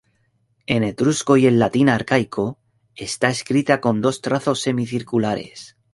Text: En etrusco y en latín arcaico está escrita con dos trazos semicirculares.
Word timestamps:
En 0.65 0.83
etrusco 0.83 1.37
y 1.37 1.45
en 1.45 1.59
latín 1.59 1.87
arcaico 1.87 2.57
está 2.95 3.29
escrita 3.29 3.79
con 3.79 4.01
dos 4.01 4.19
trazos 4.21 4.59
semicirculares. 4.59 5.75